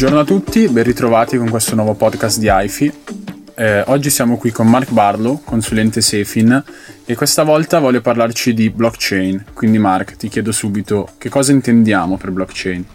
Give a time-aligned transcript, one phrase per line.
[0.00, 2.92] Buongiorno a tutti, ben ritrovati con questo nuovo podcast di AIFI.
[3.54, 6.64] Eh, oggi siamo qui con Mark Barlow, consulente Sefin,
[7.04, 9.44] e questa volta voglio parlarci di blockchain.
[9.52, 12.86] Quindi Mark, ti chiedo subito che cosa intendiamo per blockchain?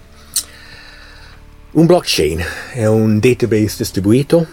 [1.73, 4.47] Un blockchain è un database distribuito,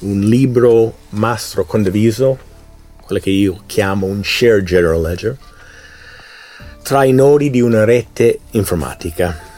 [0.00, 2.38] un libro mastro condiviso,
[3.00, 5.38] quello che io chiamo un shared general ledger,
[6.82, 9.50] tra i nodi di una rete informatica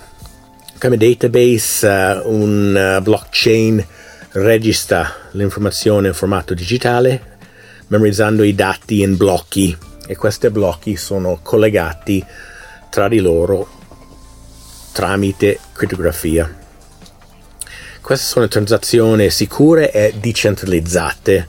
[0.84, 3.82] come database uh, un uh, blockchain
[4.32, 7.38] registra l'informazione in formato digitale
[7.86, 9.74] memorizzando i dati in blocchi
[10.06, 12.22] e questi blocchi sono collegati
[12.90, 13.66] tra di loro
[14.92, 16.54] tramite crittografia.
[18.02, 21.48] Queste sono transazioni sicure e decentralizzate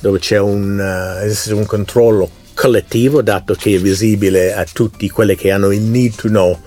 [0.00, 5.50] dove c'è un, uh, un controllo collettivo dato che è visibile a tutti quelli che
[5.50, 6.60] hanno il need to know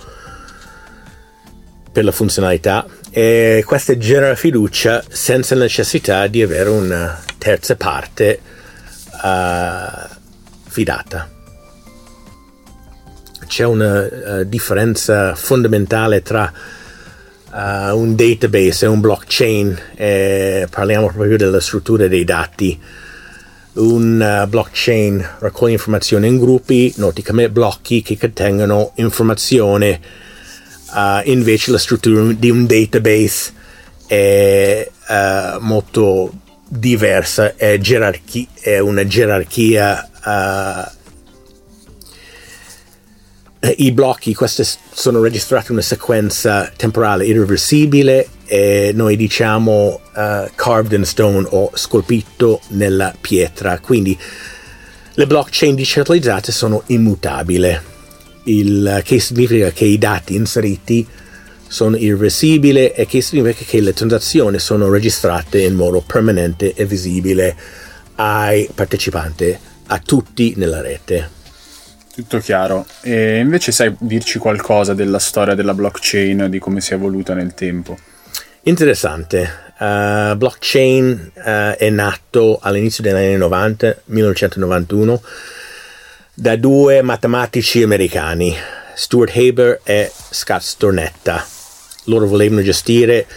[1.91, 8.39] per la funzionalità e questa genera fiducia senza necessità di avere una terza parte
[9.23, 10.07] uh,
[10.67, 11.29] fidata.
[13.47, 16.53] C'è una uh, differenza fondamentale tra
[17.51, 22.79] uh, un database e un blockchain, e parliamo proprio della struttura dei dati.
[23.71, 30.27] Un blockchain raccoglie informazioni in gruppi, noti come blocchi che contengono informazione
[30.91, 33.53] Uh, invece la struttura di un database
[34.07, 36.31] è uh, molto
[36.67, 40.09] diversa, è, gerarchi- è una gerarchia.
[40.23, 40.97] Uh,
[43.75, 49.99] I blocchi, queste sono in una sequenza temporale irreversibile e noi diciamo
[50.55, 53.79] carved in stone o scolpito nella pietra.
[53.79, 54.17] Quindi
[55.13, 57.77] le blockchain decentralizzate sono immutabili
[58.49, 61.07] il, che significa che i dati inseriti
[61.67, 67.55] sono irreversibili e che significa che le transazioni sono registrate in modo permanente e visibile
[68.15, 69.57] ai partecipanti,
[69.87, 71.37] a tutti nella rete.
[72.13, 72.85] Tutto chiaro.
[73.01, 77.53] E invece sai dirci qualcosa della storia della blockchain, di come si è evoluta nel
[77.53, 77.97] tempo?
[78.63, 79.67] Interessante.
[79.79, 81.39] Uh, blockchain uh,
[81.77, 85.21] è nato all'inizio degli anni 90, 1991
[86.39, 88.55] da due matematici americani,
[88.95, 91.45] Stuart Haber e Scott Stornetta.
[92.05, 93.27] Loro volevano gestire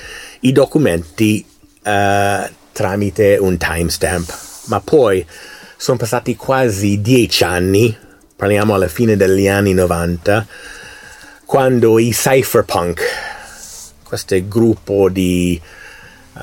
[0.40, 1.44] i documenti
[1.82, 4.32] uh, tramite un timestamp,
[4.66, 5.26] ma poi
[5.76, 7.96] sono passati quasi dieci anni,
[8.36, 10.46] parliamo alla fine degli anni 90,
[11.44, 13.00] quando i cypherpunk,
[14.04, 15.60] questo gruppo di
[16.34, 16.40] uh,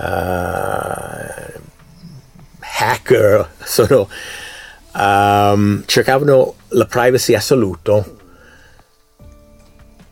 [2.80, 4.10] hacker, sono
[4.94, 8.18] um, cercavano la privacy assoluto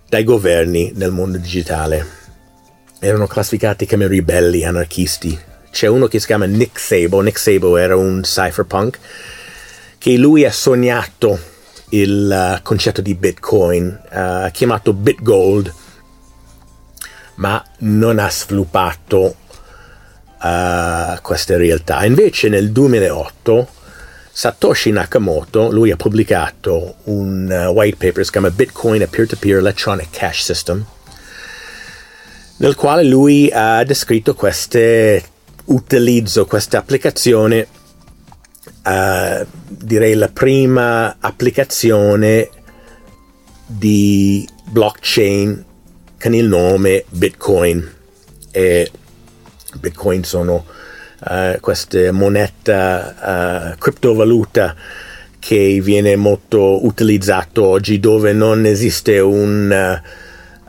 [0.09, 2.15] dai governi nel mondo digitale.
[2.99, 5.37] Erano classificati come ribelli, anarchisti.
[5.69, 7.21] C'è uno che si chiama Nick Sabo.
[7.21, 8.99] Nick Sabo era un cypherpunk
[9.97, 11.39] che lui ha sognato
[11.89, 15.73] il uh, concetto di Bitcoin, uh, chiamato BitGold,
[17.35, 19.35] ma non ha sviluppato
[20.41, 22.03] uh, questa realtà.
[22.05, 23.75] Invece nel 2008
[24.37, 30.09] Satoshi Nakamoto, lui ha pubblicato un uh, white paper, si chiama Bitcoin a Peer-to-Peer Electronic
[30.11, 30.85] Cash System,
[32.57, 34.77] nel quale lui ha descritto questo
[35.65, 37.67] utilizzo, questa applicazione,
[38.85, 42.47] uh, direi la prima applicazione
[43.65, 45.65] di blockchain
[46.21, 47.91] con il nome Bitcoin.
[48.51, 48.91] E
[49.79, 50.63] Bitcoin sono
[51.19, 54.75] uh, questa moneta, uh, criptovaluta
[55.39, 60.01] che viene molto utilizzato oggi dove non esiste un,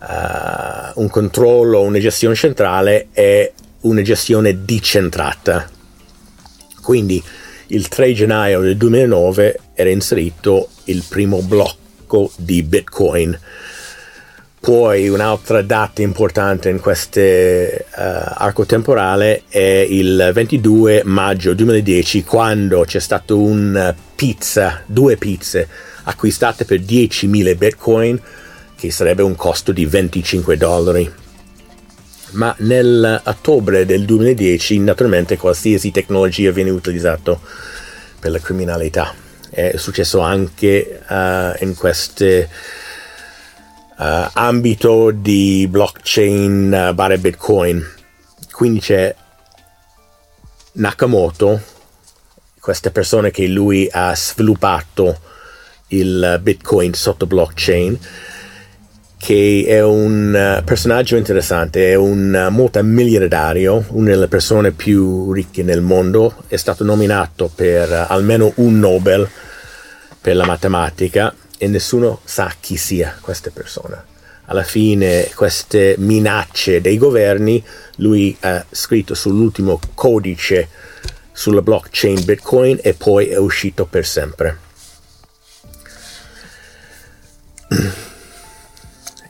[0.00, 5.69] uh, un controllo, una gestione centrale e una gestione decentrata.
[6.82, 7.22] Quindi
[7.69, 13.38] il 3 gennaio del 2009 era inserito il primo blocco di Bitcoin
[14.60, 22.83] poi un'altra data importante in questo uh, arco temporale è il 22 maggio 2010 quando
[22.83, 25.68] c'è stato un pizza, due pizze
[26.04, 28.21] acquistate per 10.000 bitcoin
[28.77, 31.12] che sarebbe un costo di 25 dollari.
[32.30, 37.38] Ma nell'ottobre del 2010 naturalmente qualsiasi tecnologia viene utilizzata
[38.18, 39.15] per la criminalità.
[39.50, 42.48] È successo anche uh, in queste
[43.98, 47.84] uh, ambito di blockchain uh, barra bitcoin.
[48.50, 49.15] Quindi c'è
[50.72, 51.60] Nakamoto,
[52.60, 55.21] questa persona che lui ha sviluppato
[55.89, 57.98] il bitcoin sotto blockchain
[59.16, 65.80] che è un uh, personaggio interessante, è un multimiliardario, una delle persone più ricche nel
[65.80, 69.28] mondo, è stato nominato per almeno un Nobel
[70.21, 74.03] per la matematica e nessuno sa chi sia questa persona.
[74.47, 77.63] Alla fine queste minacce dei governi,
[77.97, 80.69] lui ha scritto sull'ultimo codice
[81.33, 84.59] sulla blockchain Bitcoin e poi è uscito per sempre.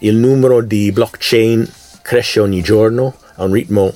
[0.01, 1.69] Il numero di blockchain
[2.03, 3.93] cresce ogni giorno a un ritmo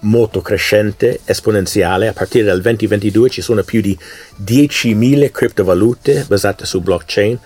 [0.00, 2.08] molto crescente, esponenziale.
[2.08, 3.96] A partire dal 2022 ci sono più di
[4.44, 7.38] 10.000 criptovalute basate su blockchain,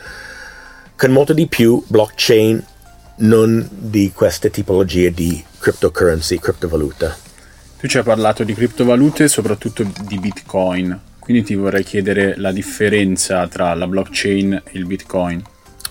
[0.97, 2.65] con molto di più blockchain
[3.19, 7.17] non di queste tipologie di cryptocurrency, criptovaluta.
[7.79, 13.47] Tu ci hai parlato di criptovalute, soprattutto di Bitcoin, quindi ti vorrei chiedere la differenza
[13.49, 15.43] tra la blockchain e il Bitcoin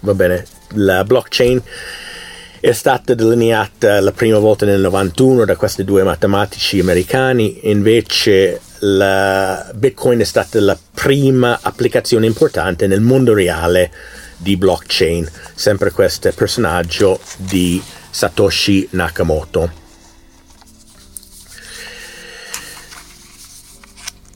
[0.01, 1.61] va bene, la blockchain
[2.61, 8.59] è stata delineata la prima volta nel 91 da questi due matematici americani, invece
[9.73, 13.91] Bitcoin è stata la prima applicazione importante nel mondo reale
[14.37, 19.87] di blockchain, sempre questo personaggio di Satoshi Nakamoto.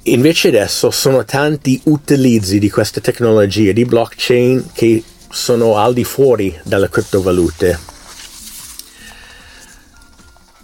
[0.04, 6.58] Invece adesso sono tanti utilizzi di queste tecnologie di blockchain che sono al di fuori
[6.64, 7.92] dalle criptovalute.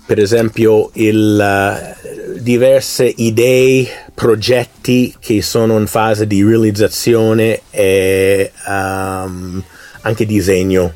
[0.09, 9.63] Per esempio, il, uh, diverse idee, progetti che sono in fase di realizzazione e um,
[10.01, 10.95] anche disegno.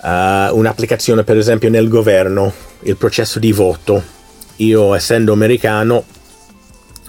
[0.00, 2.50] Uh, un'applicazione, per esempio, nel governo,
[2.84, 4.02] il processo di voto.
[4.56, 6.06] Io, essendo americano,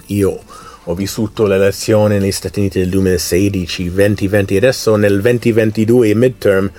[0.08, 0.38] io
[0.84, 6.70] ho vissuto l'elezione negli Stati Uniti del 2016, 2020, adesso nel 2022 midterm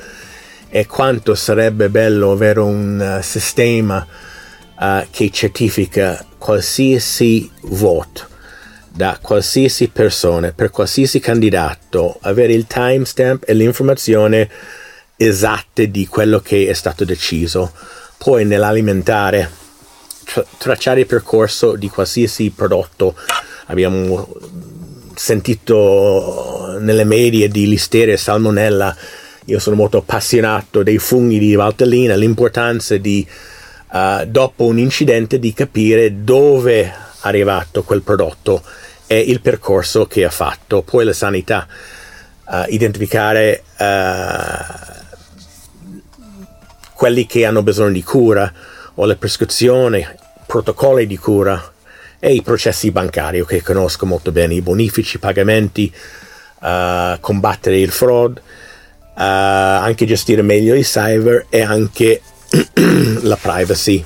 [0.69, 4.05] e quanto sarebbe bello avere un uh, sistema
[4.79, 8.35] uh, che certifica qualsiasi voto
[8.97, 14.49] da qualsiasi persona, per qualsiasi candidato, avere il timestamp e l'informazione
[15.15, 17.71] esatte di quello che è stato deciso.
[18.17, 19.51] Poi nell'alimentare,
[20.57, 23.15] tracciare il percorso di qualsiasi prodotto
[23.67, 24.27] abbiamo
[25.13, 28.95] sentito nelle medie di listeria e salmonella.
[29.49, 33.25] Io sono molto appassionato dei funghi di Valtellina, l'importanza di,
[33.91, 38.61] uh, dopo un incidente, di capire dove è arrivato quel prodotto
[39.07, 40.81] e il percorso che ha fatto.
[40.81, 41.65] Poi la sanità,
[42.45, 43.85] uh, identificare uh,
[46.93, 48.51] quelli che hanno bisogno di cura
[48.95, 50.05] o le prescrizioni,
[50.45, 51.71] protocolli di cura
[52.19, 55.93] e i processi bancari che conosco molto bene, i bonifici, i pagamenti,
[56.59, 58.41] combattere il fraud,
[59.23, 62.21] anche gestire meglio il cyber e anche
[63.21, 64.03] la privacy.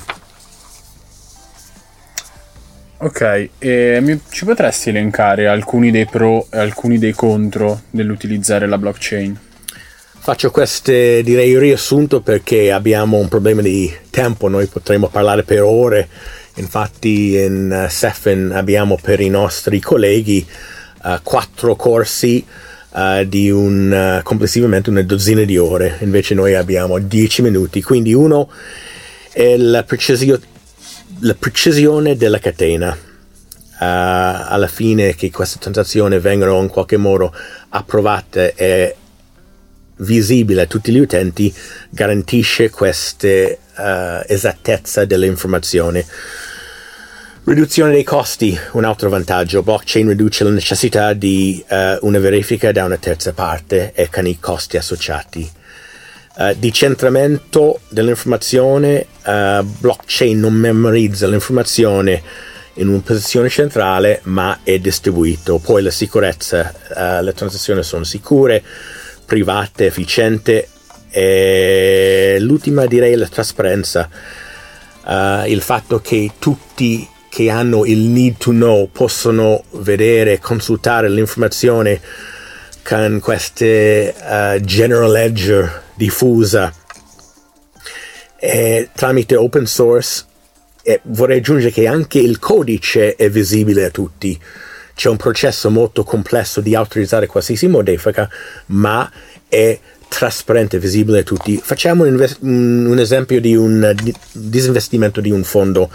[2.97, 9.39] Ok, mi, ci potresti elencare alcuni dei pro e alcuni dei contro dell'utilizzare la blockchain?
[10.19, 16.07] Faccio questo, direi, riassunto perché abbiamo un problema di tempo, noi potremmo parlare per ore
[16.55, 20.45] Infatti in uh, Sefin abbiamo per i nostri colleghi
[21.03, 22.45] uh, quattro corsi
[22.91, 28.13] uh, di un, uh, complessivamente una dozzina di ore, invece noi abbiamo dieci minuti, quindi
[28.13, 28.49] uno
[29.31, 30.39] è la, precisio-
[31.19, 33.09] la precisione della catena.
[33.81, 37.33] Uh, alla fine che queste transazioni vengano in qualche modo
[37.69, 38.95] approvate e
[39.97, 41.51] visibili a tutti gli utenti
[41.89, 43.27] garantisce questa
[44.27, 46.05] esattezza delle informazioni.
[47.43, 49.63] Riduzione dei costi, un altro vantaggio.
[49.63, 54.39] Blockchain riduce la necessità di uh, una verifica da una terza parte e con i
[54.39, 55.51] costi associati.
[56.35, 62.21] Uh, decentramento dell'informazione, uh, blockchain non memorizza l'informazione
[62.75, 65.57] in una posizione centrale ma è distribuito.
[65.57, 66.71] Poi la sicurezza,
[67.21, 68.63] le transazioni sono sicure,
[69.25, 70.63] private, efficienti
[71.09, 74.07] e l'ultima direi la trasparenza.
[75.47, 82.01] il fatto che tutti che hanno il need to know possono vedere, consultare l'informazione
[82.83, 86.73] con queste uh, general ledger diffusa.
[88.37, 90.25] E tramite open source
[90.83, 94.37] e vorrei aggiungere che anche il codice è visibile a tutti.
[94.93, 98.29] C'è un processo molto complesso di autorizzare qualsiasi modifica
[98.67, 99.09] ma
[99.47, 101.61] è trasparente, visibile a tutti.
[101.63, 103.95] Facciamo un, un esempio di un
[104.33, 105.89] disinvestimento di un fondo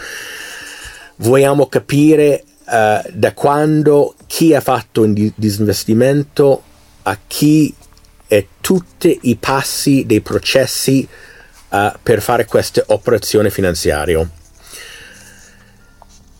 [1.16, 6.62] vogliamo capire uh, da quando chi ha fatto un disinvestimento
[7.02, 7.74] a chi
[8.28, 11.06] e tutti i passi dei processi
[11.68, 14.28] uh, per fare queste operazioni finanziarie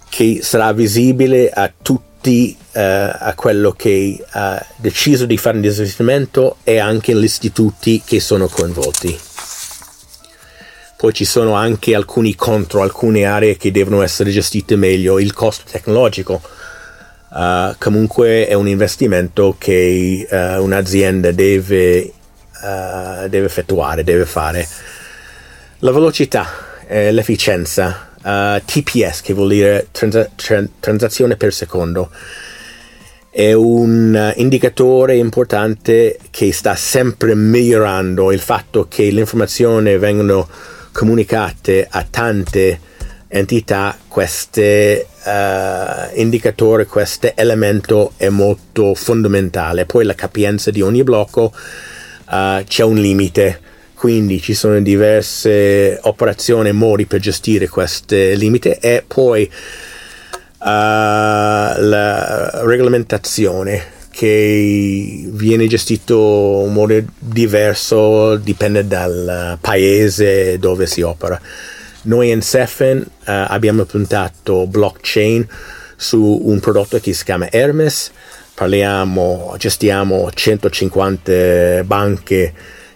[0.08, 6.56] che sarà visibile a tutti uh, a quello che ha deciso di fare un investimento
[6.64, 9.35] e anche agli istituti che sono coinvolti.
[11.06, 15.62] Poi ci sono anche alcuni contro, alcune aree che devono essere gestite meglio, il costo
[15.70, 16.42] tecnologico.
[17.30, 22.12] Uh, comunque è un investimento che uh, un'azienda deve,
[22.60, 24.66] uh, deve, effettuare, deve fare.
[25.78, 26.48] La velocità,
[26.88, 32.10] eh, l'efficienza, TPS che vuol dire transa- tran- transazione per secondo,
[33.30, 40.48] è un indicatore importante che sta sempre migliorando il fatto che le informazioni vengono
[40.96, 42.80] comunicate a tante
[43.28, 45.04] entità, questo uh,
[46.14, 49.84] indicatore, questo elemento è molto fondamentale.
[49.84, 51.52] Poi la capienza di ogni blocco
[52.30, 53.60] uh, c'è un limite,
[53.92, 62.62] quindi ci sono diverse operazioni e modi per gestire questo limite e poi uh, la
[62.64, 71.38] regolamentazione che viene gestito in modo diverso, dipende dal paese dove si opera.
[72.04, 75.46] Noi in Cefen uh, abbiamo puntato blockchain
[75.96, 78.10] su un prodotto che si chiama Hermes,
[78.54, 82.54] parliamo, gestiamo 150 banche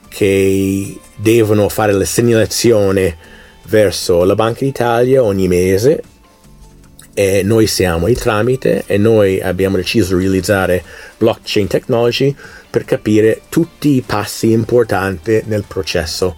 [0.09, 3.15] che devono fare la segnalazione
[3.69, 6.03] verso la Banca d'Italia ogni mese
[7.21, 10.83] e noi siamo il tramite e noi abbiamo deciso di realizzare
[11.19, 12.35] blockchain technology
[12.71, 16.35] per capire tutti i passi importanti nel processo.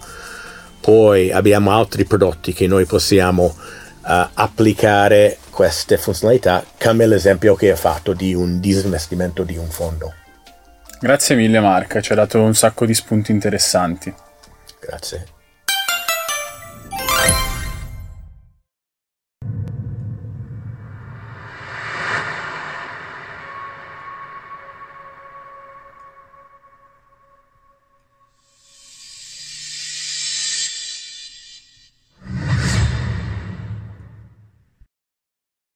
[0.81, 7.77] Poi abbiamo altri prodotti che noi possiamo uh, applicare queste funzionalità, come l'esempio che hai
[7.77, 10.13] fatto di un disinvestimento di un fondo.
[10.99, 14.13] Grazie mille Marca, ci ha dato un sacco di spunti interessanti.
[14.81, 15.27] Grazie.